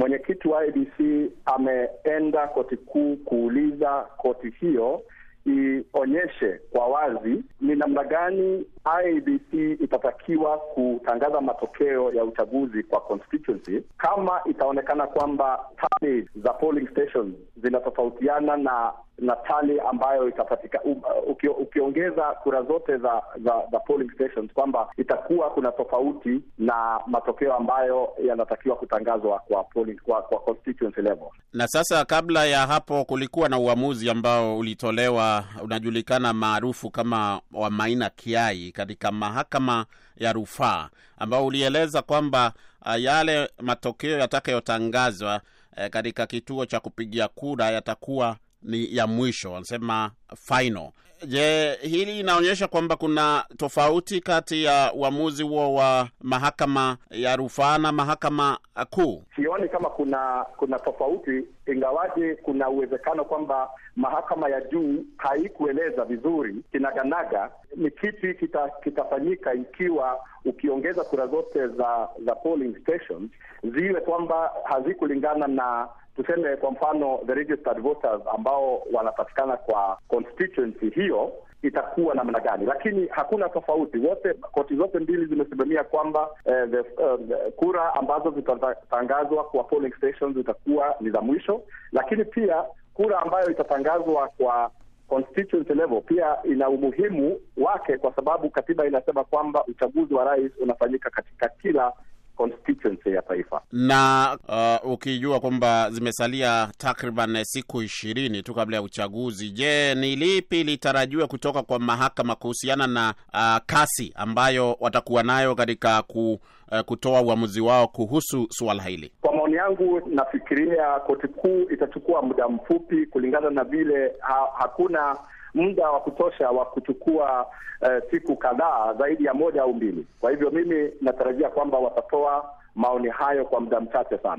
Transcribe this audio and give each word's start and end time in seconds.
mwenyekiti 0.00 0.48
wa 0.48 0.66
IBC 0.66 1.30
ameenda 1.44 2.46
koti 2.48 2.76
kuu 2.76 3.16
kuuliza 3.16 4.06
koti 4.16 4.50
hiyo 4.50 5.02
ionyeshe 5.46 6.60
kwa 6.70 6.86
wazi 6.86 7.44
ni 7.60 7.74
namna 7.76 8.04
gani 8.04 8.66
IEBC 9.04 9.80
itatakiwa 9.80 10.58
kutangaza 10.58 11.40
matokeo 11.40 12.12
ya 12.12 12.24
uchaguzi 12.24 12.82
kwa 12.82 13.00
constituency 13.00 13.82
kama 13.98 14.40
itaonekana 14.44 15.06
kwamba 15.06 15.64
tali 15.76 16.28
za 16.44 16.52
polling 16.52 16.88
stations 16.88 17.34
zinatofautiana 17.62 18.56
na 18.56 18.92
na 19.20 19.36
tali 19.36 19.80
ambayo 19.80 20.28
itapatika 20.28 20.82
uh, 20.82 20.96
uki, 21.28 21.48
ukiongeza 21.48 22.22
kura 22.22 22.62
zote 22.62 22.98
za 22.98 23.22
za, 23.44 23.52
za 23.72 23.80
polling 23.80 24.10
stations 24.14 24.52
kwamba 24.52 24.88
itakuwa 24.96 25.50
kuna 25.50 25.72
tofauti 25.72 26.40
na 26.58 27.00
matokeo 27.06 27.54
ambayo 27.54 28.08
yanatakiwa 28.26 28.76
kutangazwa 28.76 29.38
kwa 29.38 29.64
polling, 29.64 30.00
kwa, 30.04 30.22
kwa 30.22 30.38
constituency 30.40 31.02
level. 31.02 31.28
Na 31.52 31.68
sasa, 31.68 32.04
kabla 32.04 32.44
ya 32.46 32.66
hapo, 32.66 33.04
kulikuwa 33.04 33.48
na 33.48 33.58
uamuzi 33.58 34.10
ambao 34.10 34.58
ulitolewa 34.58 35.44
unajulikana 35.64 36.32
maarufu 36.32 36.90
kama 36.90 37.40
wa 37.52 37.70
Maina 37.70 38.10
Kiai 38.10 38.72
katika 38.80 39.12
mahakama 39.12 39.86
ya 40.16 40.32
rufaa 40.32 40.90
ambao 41.18 41.46
ulieleza 41.46 42.02
kwamba 42.02 42.52
uh, 42.86 43.00
yale 43.00 43.50
matokeo 43.62 44.18
yatakayotangazwa 44.18 45.40
uh, 45.76 45.86
katika 45.86 46.26
kituo 46.26 46.66
cha 46.66 46.80
kupigia 46.80 47.28
kura 47.28 47.70
yatakuwa 47.70 48.36
ni 48.62 48.96
ya 48.96 49.06
mwisho, 49.06 49.52
wanasema 49.52 50.10
final. 50.46 50.90
Je, 51.26 51.72
hili 51.82 52.20
inaonyesha 52.20 52.68
kwamba 52.68 52.96
kuna 52.96 53.44
tofauti 53.56 54.20
kati 54.20 54.64
ya 54.64 54.92
uamuzi 54.94 55.42
huo 55.42 55.74
wa 55.74 56.08
mahakama 56.20 56.96
ya 57.10 57.36
rufaa 57.36 57.78
na 57.78 57.92
mahakama 57.92 58.58
kuu? 58.90 59.22
Sioni 59.36 59.68
kama 59.68 59.90
kuna 59.90 60.46
kuna 60.56 60.78
tofauti, 60.78 61.44
ingawaje 61.66 62.34
kuna 62.34 62.68
uwezekano 62.68 63.24
kwamba 63.24 63.70
mahakama 63.96 64.48
ya 64.48 64.60
juu 64.60 65.04
haikueleza 65.16 66.04
vizuri 66.04 66.56
kinaganaga 66.72 67.50
ni 67.76 67.90
kipi 67.90 68.34
kita, 68.34 68.70
kitafanyika 68.84 69.54
ikiwa 69.54 70.20
ukiongeza 70.44 71.04
kura 71.04 71.26
zote 71.26 71.68
za 71.68 72.08
za 72.26 72.34
polling 72.34 72.76
stations 72.82 73.30
ziwe 73.64 74.00
kwamba 74.00 74.50
hazikulingana 74.64 75.46
na 75.46 75.88
tuseme 76.22 76.56
kwa 76.56 76.70
mfano 76.70 77.20
the 77.26 77.34
registered 77.34 77.80
voters 77.80 78.20
ambao 78.34 78.82
wanapatikana 78.92 79.56
kwa 79.56 79.98
constituency 80.08 80.90
hiyo 80.90 81.32
itakuwa 81.62 82.14
namna 82.14 82.40
gani? 82.40 82.66
Lakini 82.66 83.06
hakuna 83.06 83.48
tofauti, 83.48 83.98
wote 83.98 84.34
koti 84.34 84.76
zote 84.76 84.98
mbili 84.98 85.26
zimesimamia 85.26 85.84
kwamba 85.84 86.28
eh, 86.44 86.68
the, 86.70 86.78
uh, 86.80 87.20
the, 87.28 87.50
kura 87.50 87.94
ambazo 87.94 88.30
zitatangazwa 88.30 89.44
kwa 89.44 89.64
polling 89.64 89.94
stations 89.96 90.36
zitakuwa 90.36 90.94
ni 91.00 91.10
za 91.10 91.20
mwisho, 91.20 91.62
lakini 91.92 92.24
pia 92.24 92.64
kura 92.94 93.18
ambayo 93.18 93.50
itatangazwa 93.50 94.28
kwa 94.28 94.70
constituency 95.08 95.74
level 95.74 96.00
pia 96.02 96.36
ina 96.44 96.68
umuhimu 96.68 97.40
wake, 97.56 97.98
kwa 97.98 98.14
sababu 98.14 98.50
katiba 98.50 98.86
inasema 98.86 99.24
kwamba 99.24 99.64
uchaguzi 99.64 100.14
wa 100.14 100.24
rais 100.24 100.52
unafanyika 100.62 101.10
katika 101.10 101.48
kila 101.48 101.92
constituency 102.40 103.10
ya 103.10 103.22
taifa. 103.22 103.60
Na 103.72 104.38
uh, 104.84 104.92
ukijua 104.92 105.40
kwamba 105.40 105.90
zimesalia 105.90 106.68
takriban 106.78 107.44
siku 107.44 107.82
ishirini 107.82 108.42
tu 108.42 108.54
kabla 108.54 108.76
ya 108.76 108.82
uchaguzi, 108.82 109.50
je, 109.50 109.94
ni 109.94 110.16
lipi 110.16 110.64
litarajiwa 110.64 111.26
kutoka 111.26 111.62
kwa 111.62 111.78
mahakama 111.78 112.34
kuhusiana 112.34 112.86
na 112.86 113.14
uh, 113.34 113.56
kasi 113.66 114.12
ambayo 114.14 114.76
watakuwa 114.80 115.22
nayo 115.22 115.54
katika 115.54 116.02
ku, 116.02 116.38
uh, 116.72 116.80
kutoa 116.80 117.20
uamuzi 117.22 117.60
wao 117.60 117.88
kuhusu 117.88 118.46
suala 118.50 118.82
hili? 118.82 119.12
Kwa 119.20 119.36
maoni 119.36 119.54
yangu, 119.54 120.02
nafikiria 120.06 121.00
koti 121.00 121.28
kuu 121.28 121.62
itachukua 121.72 122.22
muda 122.22 122.48
mfupi 122.48 123.06
kulingana 123.06 123.50
na 123.50 123.64
vile 123.64 124.12
ha, 124.20 124.46
hakuna 124.58 125.16
muda 125.54 125.90
wa 125.90 126.00
kutosha 126.00 126.50
wa 126.50 126.64
kuchukua 126.64 127.46
uh, 127.82 128.10
siku 128.10 128.36
kadhaa 128.36 128.94
zaidi 128.94 129.24
ya 129.24 129.34
moja 129.34 129.62
au 129.62 129.74
mbili. 129.74 130.06
Kwa 130.20 130.30
hivyo 130.30 130.50
mimi 130.50 130.92
natarajia 131.00 131.48
kwamba 131.48 131.78
watatoa 131.78 132.50
maoni 132.74 133.08
hayo 133.08 133.44
kwa 133.44 133.60
muda 133.60 133.80
mchache 133.80 134.18
sana. 134.18 134.38